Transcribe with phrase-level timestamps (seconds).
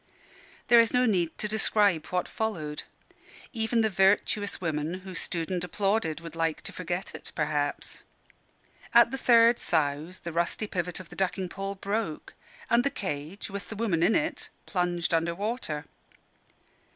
[0.67, 2.81] There is no heed to describe what followed.
[3.53, 8.01] Even the virtuous women who stood and applauded would like to forget it, perhaps.
[8.95, 12.33] At the third souse, the rusty pivot of the ducking pole broke,
[12.67, 15.85] and the cage, with the woman in it, plunged under water.